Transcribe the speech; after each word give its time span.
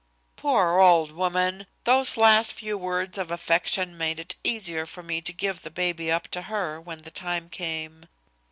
"Poor 0.35 0.79
old 0.79 1.11
woman. 1.11 1.67
Those 1.83 2.17
last 2.17 2.53
few 2.55 2.75
words 2.75 3.19
of 3.19 3.29
affection 3.29 3.95
made 3.95 4.19
it 4.19 4.33
easier 4.43 4.87
for 4.87 5.03
me 5.03 5.21
to 5.21 5.31
give 5.31 5.61
the 5.61 5.69
baby 5.69 6.11
up 6.11 6.27
to 6.29 6.41
her 6.41 6.81
when 6.81 7.03
the 7.03 7.11
time 7.11 7.49
came. 7.49 8.07